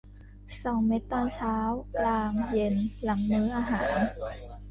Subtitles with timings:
[0.63, 1.55] สองเม็ดตอนเช้า
[1.99, 3.97] กลาง เย็น หลังมื้ออาหาร